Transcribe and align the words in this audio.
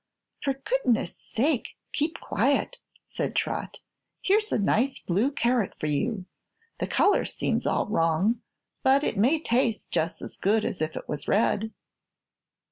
"For 0.43 0.53
goodness 0.55 1.15
sake, 1.15 1.75
keep 1.93 2.19
quiet," 2.19 2.79
said 3.05 3.35
Trot. 3.35 3.81
"Here's 4.23 4.51
a 4.51 4.57
nice 4.57 4.99
blue 4.99 5.29
carrot 5.31 5.75
for 5.79 5.85
you. 5.85 6.25
The 6.79 6.87
color 6.87 7.23
seems 7.23 7.67
all 7.67 7.85
wrong, 7.85 8.41
but 8.81 9.03
it 9.03 9.15
may 9.15 9.39
taste 9.39 9.91
jus' 9.91 10.23
as 10.23 10.37
good 10.37 10.65
as 10.65 10.81
if 10.81 10.95
it 10.95 11.07
was 11.07 11.27
red." 11.27 11.71